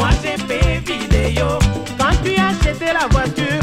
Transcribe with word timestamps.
moi 0.00 0.08
j'ai 0.22 0.38
fait 0.48 0.78
vidéo. 0.80 1.46
Quand 1.98 2.14
tu 2.24 2.34
as 2.40 2.48
acheté 2.48 2.86
la 2.98 3.06
voiture, 3.08 3.59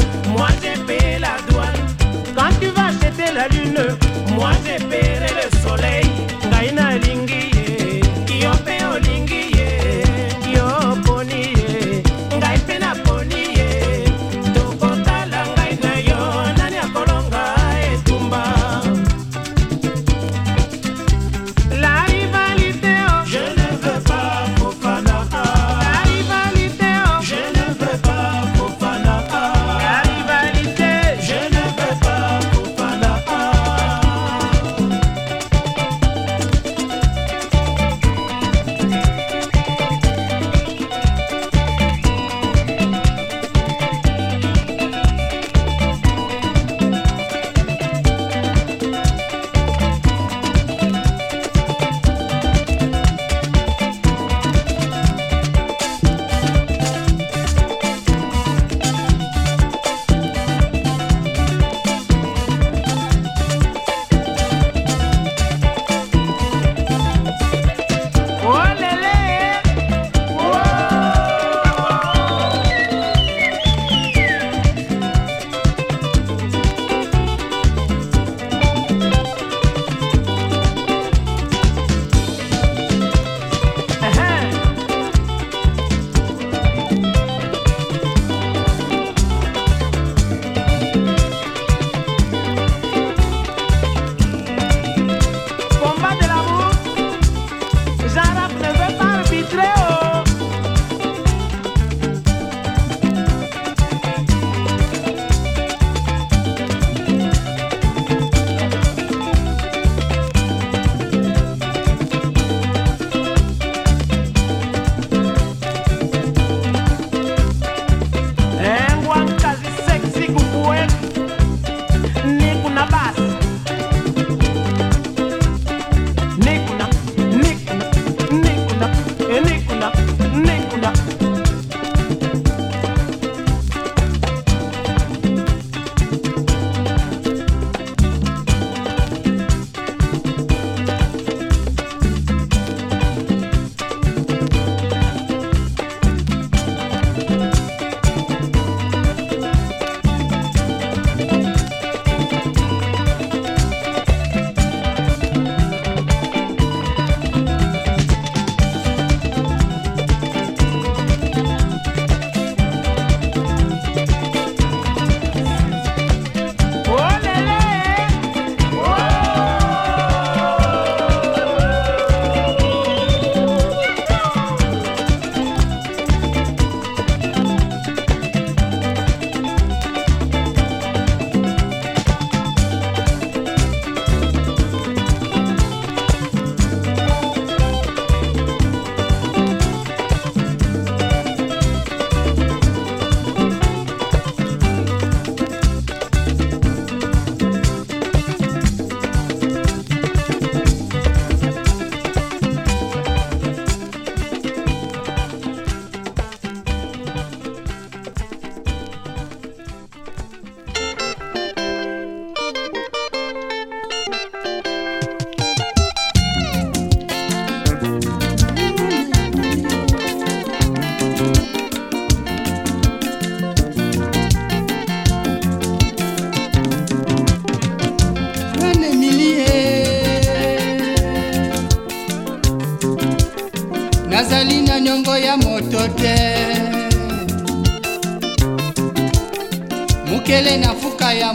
ndele 240.40 240.56
na 240.56 240.74
fuka 240.74 241.12
ya 241.14 241.32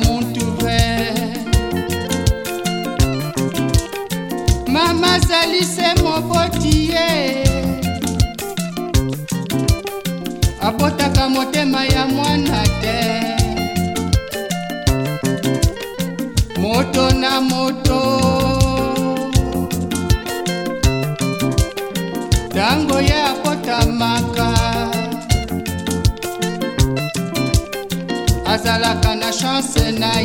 I 29.56 29.60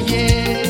yeah. 0.06 0.67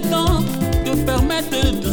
le 0.00 0.10
temps 0.10 0.40
de 0.86 0.94
permettre 1.04 1.80
de 1.80 1.87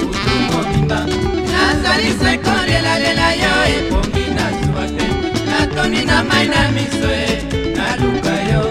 kutu 0.00 0.34
mobimba 0.44 1.00
nazali 1.52 2.10
seko 2.22 2.50
lelalela 2.68 3.28
yo 3.42 3.54
epongi 3.76 4.24
na 4.36 4.46
zuwa 4.58 4.84
te 4.96 5.06
natoni 5.50 6.02
na 6.04 6.16
mai 6.28 6.46
na 6.52 6.62
miso 6.74 7.10
e 7.28 7.36
naluka 7.76 8.34
yo 8.52 8.62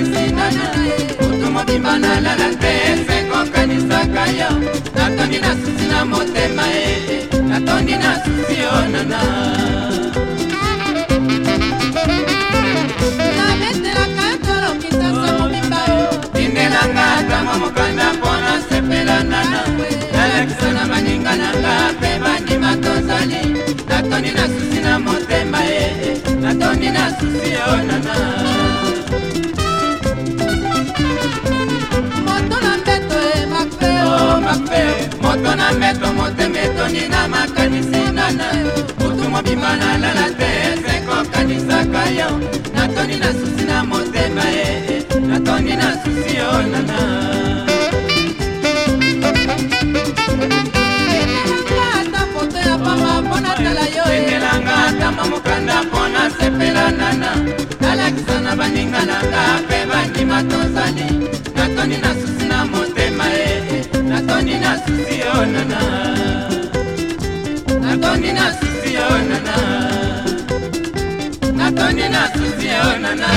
mesingana 0.05 0.65
motu 1.19 1.47
mobimba 1.55 1.95
nalala 2.03 2.49
te 2.63 2.73
ekokanisaka 3.17 4.23
yo 4.39 4.51
natondi 4.97 5.39
na 5.45 5.51
susi 5.61 5.87
na 5.93 5.99
motema 6.11 6.65
e 6.85 6.91
natondi 7.51 7.95
na 8.03 8.11
susi 8.25 8.57
onana 8.77 9.21
nabetelaka 13.45 14.27
tolongisa 14.47 15.09
mobimba 15.23 15.81
tindelanga 16.35 17.07
tango 17.29 17.55
mokanda 17.63 18.07
mpona 18.17 18.53
sepela 18.69 19.17
nana 19.33 19.61
nalakisa 20.17 20.69
na 20.77 20.83
baninga 20.91 21.33
nanga 21.43 21.75
mpe 21.97 22.11
bandima 22.23 22.71
tozali 22.85 23.41
natondi 23.89 24.31
na 24.37 24.45
susi 24.55 24.79
na 24.87 24.93
motema 25.05 25.61
e 25.81 25.81
natondi 26.45 26.89
na 26.97 27.03
susi 27.19 27.56
nzambe 39.67 39.67
nalala 40.01 40.29
te 40.39 40.51
ekokanisaka 40.97 42.03
yo 42.19 42.31
natoni 42.75 43.17
na 43.19 43.33
susi 43.33 43.65
na 43.67 43.83
motema 43.85 44.45
e 44.51 45.05
natoni 45.29 45.75
na 45.81 45.89
susi 46.03 46.33
yo 46.39 46.51
nana 46.71 46.99
ata 51.95 52.27
poto 52.35 52.59
ya 52.59 52.77
pamba 52.85 53.13
mpo 53.23 53.37
natala 53.41 53.85
yo 53.97 54.05
endelanga 54.17 54.75
atama 54.89 55.23
mokanda 55.31 55.77
mpo 55.83 56.01
nasepela 56.15 56.91
nana 56.91 57.31
nalakisa 57.81 58.41
na 58.45 58.53
baninga 58.57 59.03
na 59.11 59.19
nga 59.29 59.45
mpe 59.63 59.79
bandima 59.91 60.43
tozali 60.43 61.09
natoni 61.57 61.97
na 62.03 62.11
susi 62.15 62.45
na 62.49 62.65
motema 62.65 63.25
e 63.35 63.83
natoni 64.09 64.55
na 64.65 64.73
susi 64.85 65.15
yo 65.25 65.35
nana 65.55 65.81
natoni 67.85 68.33
na 68.33 68.53
susi 68.53 68.76
nana 69.25 69.57
natoni 71.59 72.09
na 72.15 72.21
susi 72.33 72.69
yo 72.75 72.85
nana 73.05 73.29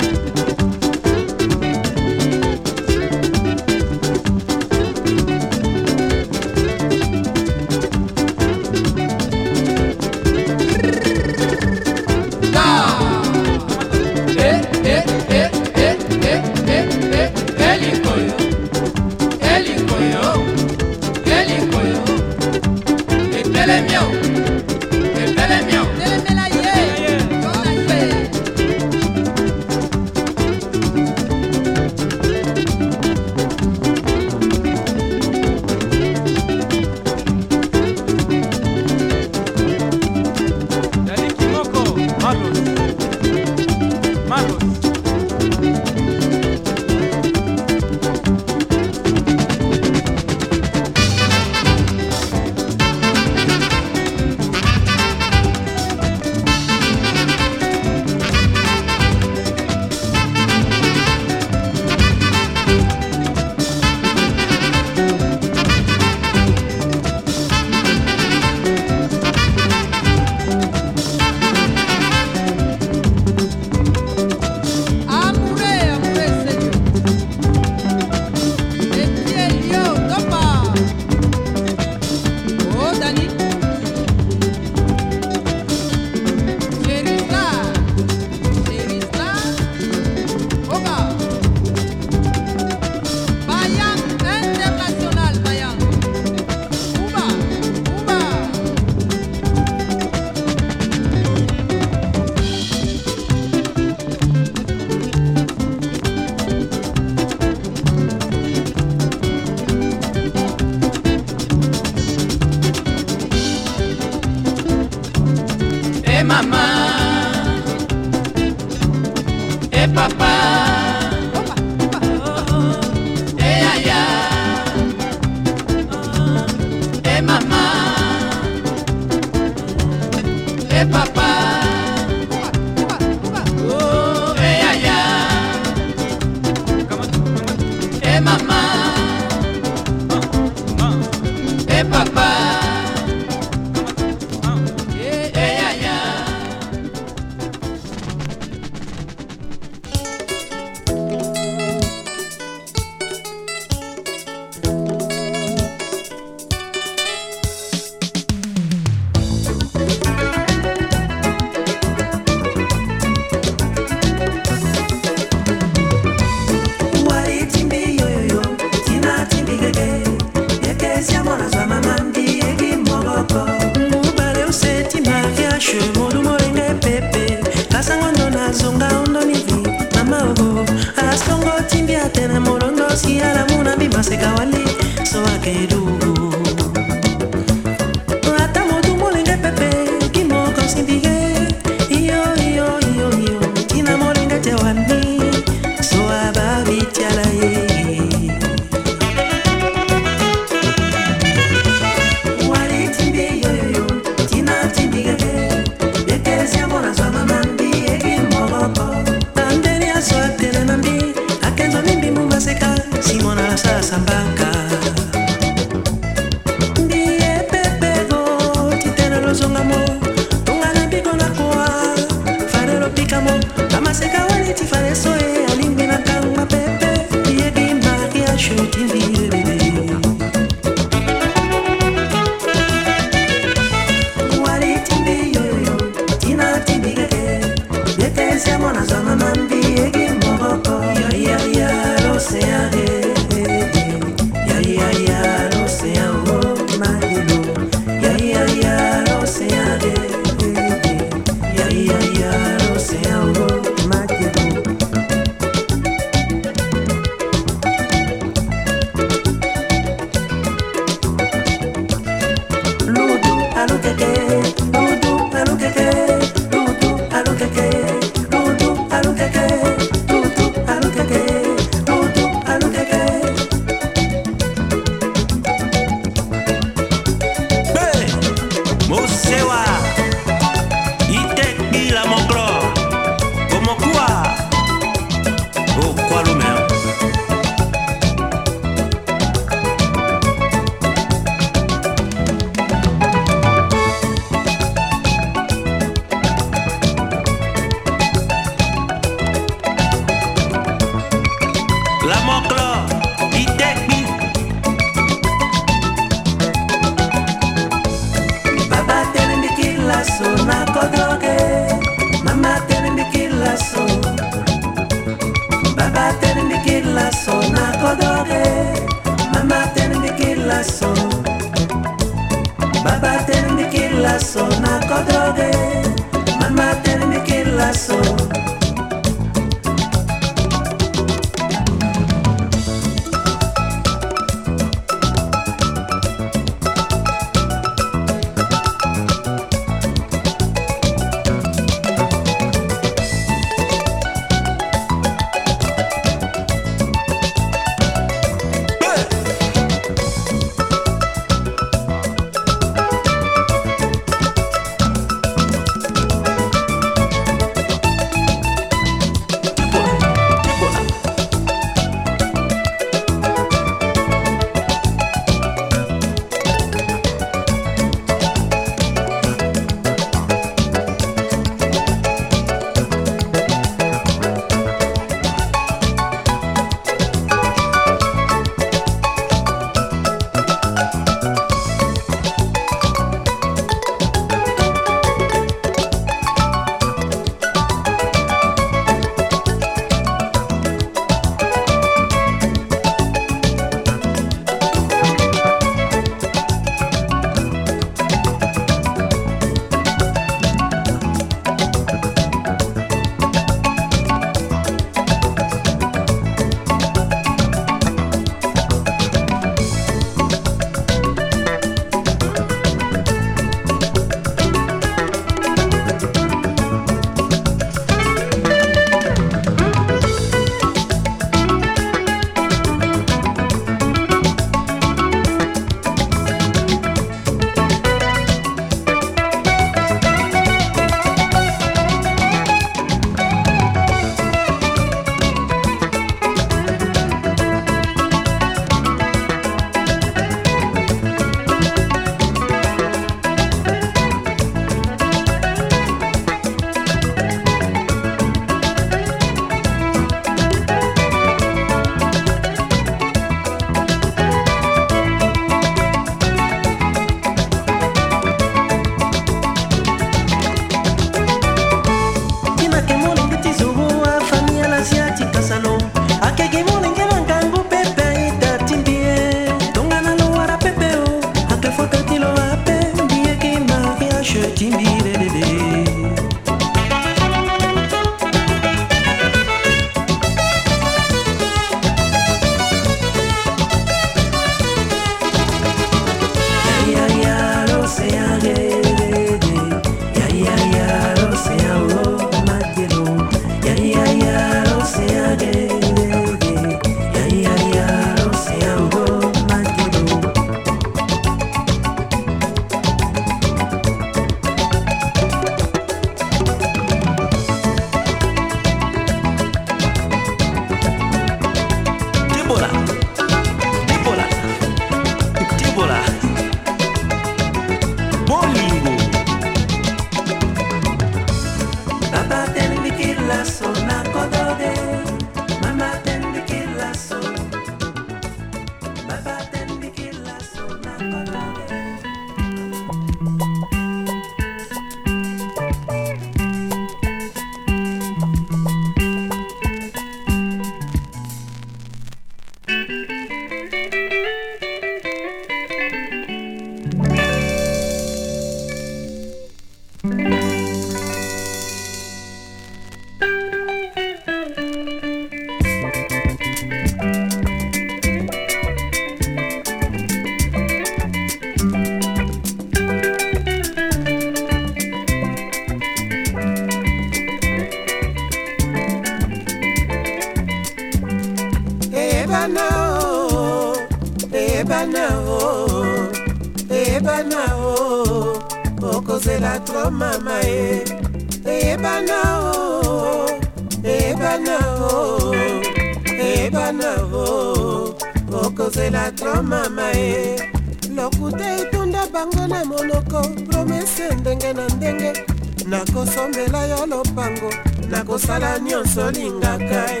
nakosala 598.04 598.58
nyonso 598.58 599.10
lingaka 599.10 599.92
e. 599.94 600.00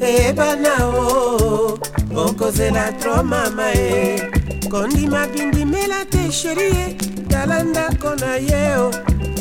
eyebana 0.00 0.74
o 0.78 1.78
okozela 2.24 2.92
tro 3.00 3.22
mama 3.24 3.68
ye 3.70 4.30
kondima 4.70 5.26
bindimela 5.34 6.04
te 6.10 6.30
sheri 6.32 6.70
ye 6.76 6.94
tala 7.28 7.62
ndako 7.62 8.14
na 8.20 8.34
ye 8.36 8.76
o 8.78 8.90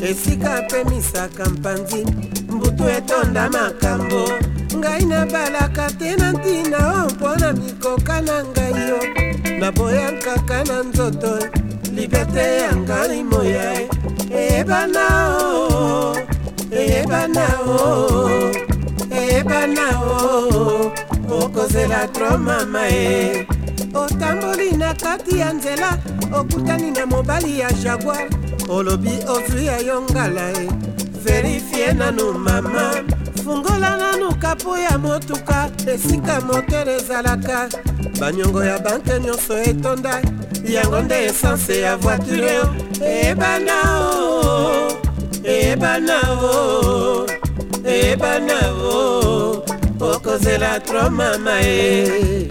esika 0.05 0.55
apemisaka 0.55 1.45
mpanzi 1.49 2.30
mitu 2.81 2.89
etonda 2.89 3.49
makambo 3.49 4.23
ngai 4.77 5.03
nabalaka 5.09 5.85
te 5.99 6.09
na 6.21 6.29
ntina 6.35 6.79
o 7.03 7.09
mpo 7.13 7.29
na 7.41 7.49
mikoka 7.59 8.15
na 8.27 8.37
ngai 8.51 8.73
yo 8.87 8.99
naboyakaka 9.59 10.57
na 10.69 10.77
nzoto 10.87 11.33
libete 11.95 12.39
ya 12.63 12.71
ngai 12.85 13.19
moya 13.31 13.69
eyebana 14.41 15.05
o 15.37 16.17
eyebana 16.79 17.45
o 17.79 18.29
eyebana 19.19 19.87
o 19.99 20.91
okozela 21.39 22.01
tro 22.15 22.31
mama 22.47 22.83
e 23.07 23.11
otamboli 24.01 24.69
na 24.81 24.89
kati 25.03 25.33
ya 25.41 25.49
nzela 25.57 25.89
okutani 26.37 26.89
na 26.95 27.03
mobali 27.11 27.51
ya 27.61 27.69
jaguar 27.83 28.25
olobi 28.75 29.13
ozwi 29.33 29.63
ya 29.69 29.77
yo 29.87 29.97
ngala 30.09 30.45
e 30.65 30.90
verifie 31.23 31.93
nanu 31.93 32.33
mama 32.33 32.91
fungola 33.43 33.97
nanu 33.97 34.35
kapo 34.35 34.77
ya 34.77 34.97
motuka 34.97 35.69
esika 35.93 36.41
motere 36.41 36.95
ezalaka 36.95 37.69
baniongo 38.19 38.63
ya 38.65 38.79
banke 38.79 39.19
nyonso 39.19 39.57
etonda 39.63 40.21
yango 40.65 41.01
nde 41.01 41.23
esanse 41.25 41.81
ya 41.81 41.97
voiture 41.97 42.61
eyebana 43.05 43.77
o 44.03 44.97
eyebana 45.43 46.17
o 46.41 47.29
eyebana 47.85 48.59
o 48.81 49.63
okozela 49.99 50.79
tro 50.79 51.09
mama 51.09 51.61
e 51.61 52.47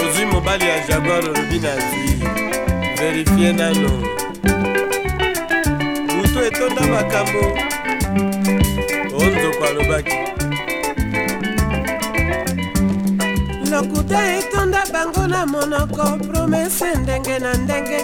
ozwi 0.00 0.24
mobali 0.32 0.64
ya 0.68 0.86
jaguar 0.88 1.24
olobi 1.24 1.58
na 1.58 1.74
nzia 1.76 2.09
verifie 3.00 3.52
nano 3.52 3.88
butu 6.06 6.38
etonda 6.48 6.80
makambo 6.86 7.44
onzoko 9.16 9.64
alobaki 9.70 10.16
lokuta 13.70 14.20
etonda 14.38 14.82
bango 14.92 15.26
na 15.26 15.46
monoko 15.46 16.04
promese 16.26 16.94
ndenge 17.02 17.38
na 17.38 17.54
ndenge 17.54 17.98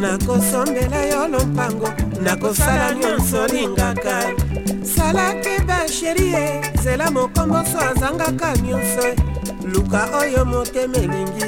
nakosombela 0.00 1.02
yo 1.02 1.28
lompango 1.28 1.88
nakosala 2.22 2.94
nyonso 2.94 3.46
lingaka 3.46 4.24
salaki 4.82 5.62
basherie 5.66 6.60
zela 6.82 7.10
mokomboso 7.10 7.78
azangaka 7.90 8.56
nyonso 8.56 9.14
luka 9.72 10.08
oyo 10.18 10.44
motema 10.44 10.96
elingi 10.96 11.44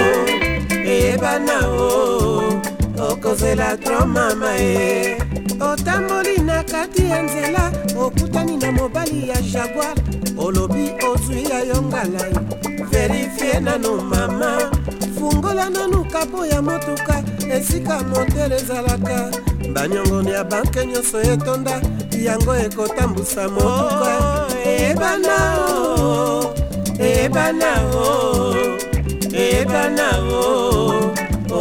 ebana 0.77 1.61
o 1.69 2.59
okozela 2.99 3.77
tro 3.77 4.07
mama 4.07 4.55
e 4.59 5.17
otamboli 5.61 6.39
na 6.43 6.63
kati 6.65 7.05
ya 7.11 7.23
nzela 7.23 7.73
okutani 7.99 8.57
na 8.57 8.73
mobali 8.73 9.29
ya 9.29 9.43
jaguar 9.43 9.95
olobi 10.39 10.93
ozwi 11.13 11.43
ya 11.51 11.59
yo 11.65 11.83
ngalai 11.83 12.33
e. 12.81 12.85
verifie 12.91 13.61
nano 13.61 13.97
mama 13.97 14.71
fungola 15.19 15.71
nanu 15.71 16.05
kapo 16.05 16.47
ya 16.47 16.63
motuka 16.63 17.23
esika 17.55 18.03
motere 18.03 18.57
ezalaka 18.57 19.31
banyongoni 19.73 20.31
ya 20.31 20.45
banke 20.45 20.87
nyonso 20.87 21.21
etonda 21.23 21.81
yango 22.19 22.57
ekotambusa 22.57 23.49
motuka 23.49 24.19
oh. 24.19 24.52
ebana 24.65 25.39
o 25.61 26.55
ebana 26.99 27.73
o 27.95 28.55
ebana 29.31 30.09
o 30.23 31.13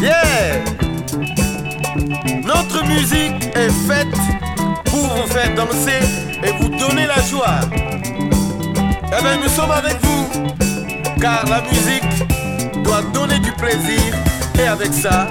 yeah! 0.00 0.64
Notre 2.42 2.86
musique 2.86 3.48
est 3.54 3.68
faite 3.86 4.20
pour 4.86 5.06
vous 5.08 5.26
faire 5.26 5.54
danser 5.54 6.00
et 6.42 6.52
vous 6.58 6.70
donner 6.70 7.06
la 7.06 7.20
joie. 7.20 7.60
Eh 7.78 9.22
bien, 9.22 9.36
nous 9.42 9.48
sommes 9.50 9.72
avec 9.72 9.94
vous, 10.00 10.48
car 11.20 11.44
la 11.50 11.60
musique 11.70 12.82
doit 12.82 13.02
donner 13.12 13.38
du 13.40 13.52
plaisir 13.52 14.14
et 14.58 14.66
avec 14.66 14.94
ça, 14.94 15.26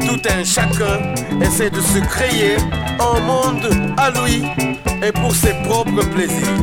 tout 0.00 0.20
un 0.38 0.44
chacun 0.44 1.14
essaie 1.40 1.70
de 1.70 1.80
se 1.80 1.98
créer 2.00 2.58
un 3.00 3.20
monde 3.20 3.70
à 3.96 4.10
lui 4.10 4.42
et 5.02 5.12
pour 5.12 5.34
ses 5.34 5.54
propres 5.66 6.04
plaisirs. 6.12 6.58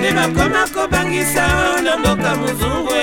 nde 0.00 0.12
bakoma 0.12 0.64
kobangisa 0.74 1.46
na 1.84 1.92
mboka 1.96 2.30
mozungwe 2.40 3.02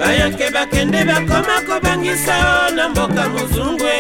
bayanke 0.00 0.46
bakende 0.54 1.00
bakoma 1.10 1.56
kobangisa 1.68 2.36
na 2.76 2.84
mboka 2.88 3.24
mozungwe 3.34 3.98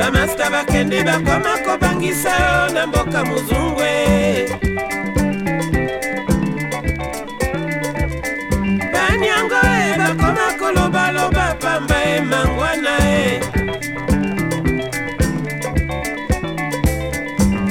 bamasta 0.00 0.46
bakende 0.50 1.02
bakoma 1.04 1.54
kobangisa 1.64 2.32
yo 2.32 2.74
na 2.74 2.86
mboka 2.86 3.20
mozungwe 3.28 3.92
banyango 8.92 9.58
e 9.84 9.86
bakoma 10.00 10.46
kolobaloba 10.60 11.46
pamba 11.62 11.96
e 12.04 12.20
mangwana 12.30 12.94
e 13.14 13.40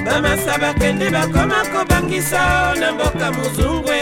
bamasa 0.05 0.53
bakende 0.63 1.07
bakoma 1.15 1.59
kobangisa 1.73 2.37
yo 2.49 2.75
na 2.81 2.87
mboka 2.91 3.27
mozungwe 3.37 3.99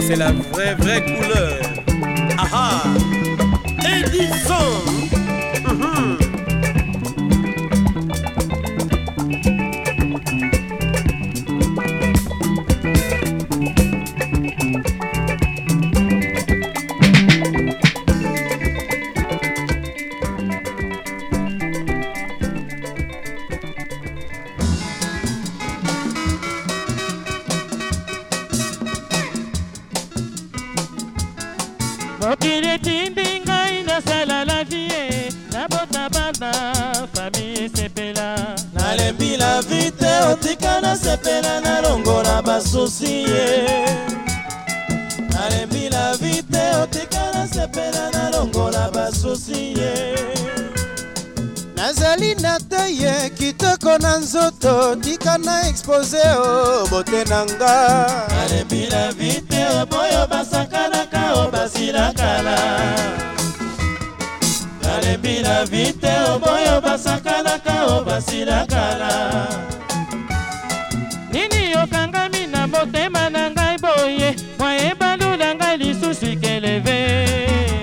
c'est 0.00 0.16
la 0.16 0.32
vraie, 0.32 0.74
vraie 0.74 1.04
couleur. 1.04 1.56
aha, 2.38 2.52
ah! 2.82 2.82
ah. 2.82 3.88
Edison! 3.88 5.05
expose 55.96 56.18
o 56.38 56.82
oh, 56.82 56.86
bote 56.90 57.24
na 57.28 57.44
nga 57.44 58.06
alembila 58.42 59.12
vite 59.18 59.60
oh, 59.72 59.86
boyo 59.86 60.26
basakanaka 60.30 61.34
o 61.34 61.42
oh, 61.44 61.50
basilakala 61.50 62.56
alembila 64.92 65.64
vite 65.64 66.12
boyo 66.42 66.80
basakanaka 66.80 67.86
o 67.86 68.04
basilakala 68.04 69.08
nini 71.32 71.70
yokangami 71.70 72.46
na 72.46 72.66
motema 72.66 73.30
na 73.30 73.44
ngai 73.54 73.76
boye 73.84 74.28
mwayebalula 74.58 75.48
ngai 75.58 75.76
lisusu 75.82 76.30
keleve 76.42 77.00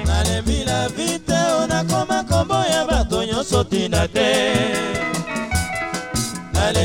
nalembila 0.08 0.80
vite 0.98 1.36
onakoma 1.64 2.20
kombo 2.30 2.56
ya 2.74 2.82
bato 2.90 3.18
nyonso 3.28 3.64
tina 3.70 4.02
te 4.16 4.63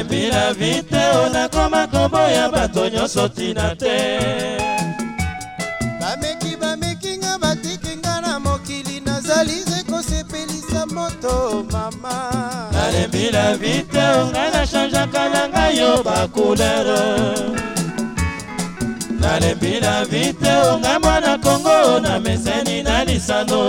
ebila 0.01 0.53
viteo 0.55 1.29
nakoma 1.33 1.87
koboya 1.87 2.49
bato 2.49 2.89
nyonso 2.89 3.27
ntina 3.29 3.67
te 3.81 3.97
bameki 6.01 6.53
bamekinga 6.61 7.33
batikinga 7.39 8.15
na 8.25 8.39
mokili 8.41 9.01
nazali 9.07 9.57
zekosepelisa 9.71 10.87
moto 10.95 11.35
mama 11.73 12.17
nalembila 12.77 13.45
viteo 13.63 14.19
ngai 14.31 14.51
nashanjaka 14.55 15.23
na 15.33 15.43
ngai 15.53 15.73
yo 15.81 15.93
bakulere 16.07 17.05
nalembila 19.23 19.95
viteo 20.13 20.69
ngai 20.83 20.99
mwana 21.03 21.33
kongo 21.45 21.79
na 22.05 22.13
meseni 22.25 22.77
na 22.87 22.97
lisano 23.09 23.63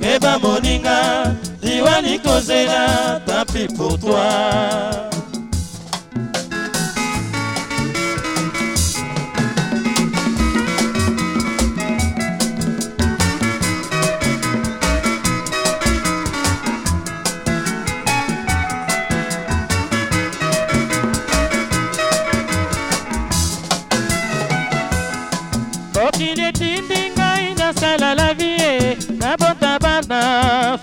ke 0.00 0.12
bamoninga 0.22 0.98
Diwani 1.62 2.18
Kozela, 2.20 3.20
tant 3.24 3.44
pis 3.52 3.66
pour 3.76 3.98
toi. 3.98 5.10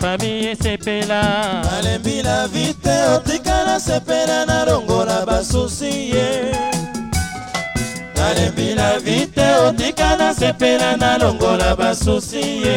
fami 0.04 0.48
esepela 0.52 1.22
nalembi 1.64 2.16
na 2.26 2.46
vi 2.54 2.64
te 2.84 2.96
otikala 3.16 3.76
sepela 3.86 4.40
nalongola 4.50 5.20
basusi 5.30 5.92
ye 6.14 6.30
nalembi 8.18 8.68
na 8.80 8.88
vi 9.06 9.16
te 9.36 9.46
otikala 9.68 10.28
sepela 10.40 10.90
nalongola 11.04 11.70
basusi 11.82 12.44
ye 12.66 12.76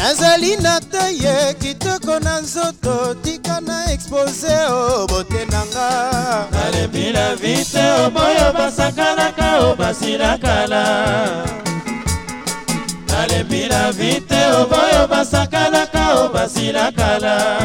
nazali 0.00 0.52
na 0.66 0.76
te 0.92 1.04
ye 1.24 1.36
kitoko 1.62 2.14
na 2.26 2.34
nzoto 2.44 2.94
tika 3.24 3.56
na 3.68 3.78
expose 3.94 4.54
o 4.78 5.06
botenanga 5.12 5.90
nalembi 6.56 7.06
na 7.16 7.26
vi 7.42 7.56
te 7.72 7.84
oboyo 8.06 8.48
basakanaka 8.58 9.48
o 9.66 9.74
basila 9.82 10.32
kala 10.44 10.86
kobela 13.74 13.92
vite 13.92 14.40
oboyo 14.58 15.08
basakanaka 15.08 16.24
o 16.24 16.28
basila 16.28 16.92
kala 16.92 17.58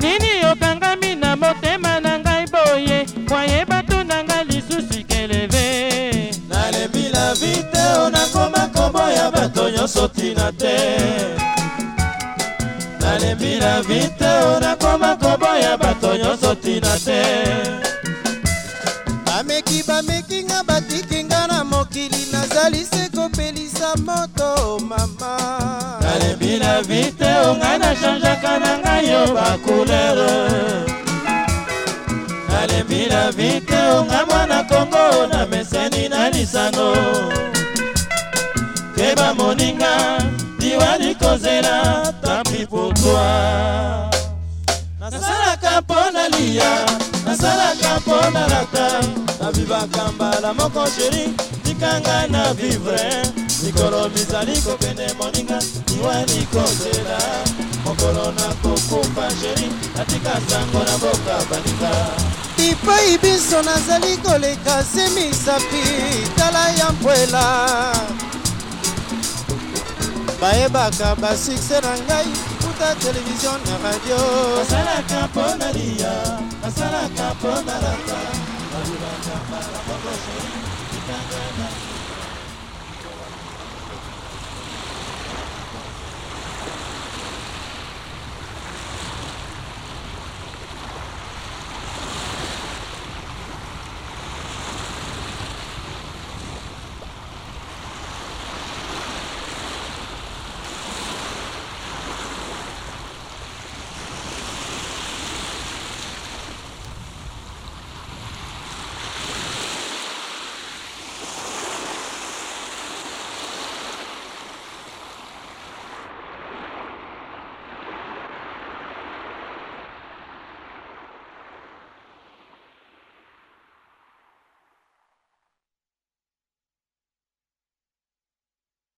nini 0.00 0.30
okangami 0.52 1.14
na 1.16 1.36
motema 1.36 2.00
na 2.00 2.18
ngai 2.18 2.44
boye 2.52 3.06
wayeba 3.30 3.82
tunanga 3.82 4.42
lisusu 4.44 5.04
keleve 5.08 6.30
nalembila 6.48 7.34
vite 7.34 7.82
o 7.98 8.10
nakoma 8.10 8.66
koboya 8.74 9.30
bato 9.30 9.70
nyonso 9.70 10.08
tina 10.08 10.52
te 10.52 10.76
nalembila 13.00 13.82
vite 13.82 14.28
o 14.46 14.60
nakoma 14.60 15.16
koboya 15.16 15.76
bato 15.76 16.16
nyonso 16.16 16.54
tina 16.54 16.98
te 17.04 17.22
bameki 19.26 19.82
bamekinga 19.86 20.62
batika 20.66 21.09
osalisi 22.60 23.10
kopelisa 23.16 23.94
moto 24.04 24.78
mama 24.84 25.58
nalebi 26.00 26.58
na 26.58 26.80
vi 26.82 27.04
te 27.18 27.24
ongai 27.48 27.78
nashanjaka 27.82 28.52
na 28.62 28.72
ngai 28.82 29.04
yo 29.12 29.22
bakulere 29.36 30.32
nalebi 32.52 33.00
na 33.12 33.22
vi 33.36 33.50
te 33.68 33.76
ongai 33.98 34.24
mwana 34.30 34.58
kongo 34.70 35.06
na 35.32 35.40
meseni 35.50 36.04
na 36.12 36.20
lisango 36.34 36.90
te 38.96 39.06
bamoninga 39.18 39.94
diwali 40.60 41.10
kozela 41.22 41.78
tapi 42.24 42.60
pour 42.70 42.90
toi 42.94 44.10
nasalaka 45.00 45.72
mpo 45.80 46.00
na 46.14 46.24
liya 46.34 46.72
nasalaka 47.26 47.90
mpo 48.00 48.18
na 48.34 48.42
rata 48.52 48.86
nabibaka 49.40 50.02
mbala 50.14 50.48
moko 50.58 50.82
sheri 50.94 51.49
tikanga 51.80 52.26
na 52.26 52.54
vivre 52.54 53.10
mikolo 53.64 54.08
mizali 54.08 54.60
kokende 54.62 55.06
moninga 55.18 55.58
iwa 55.96 56.14
nikosela 56.20 57.18
mokolo 57.84 58.32
nakokufa 58.32 59.28
sheri 59.40 59.70
natika 59.96 60.32
sango 60.48 60.78
na 60.84 60.98
boka 60.98 61.44
baninga 61.50 61.92
bipai 62.56 63.18
biso 63.18 63.62
nazali 63.62 64.16
koleka 64.16 64.84
se 64.84 65.08
misapi 65.10 65.82
tala 66.36 66.68
ya 66.68 66.92
mpwela 66.92 67.44
bayebaka 70.40 71.08
basukse 71.22 71.80
na 71.80 71.92
ngai 72.06 72.26
kuta 72.60 72.88
televizio 73.00 73.50
na 73.66 73.74
radio 73.90 74.18
nasalaka 74.58 75.20
mpo 75.32 75.40
na 75.58 75.68
liya 75.72 76.14
nasalaka 76.62 77.26
mpo 77.34 77.48
na 77.66 77.74
laka 77.84 78.49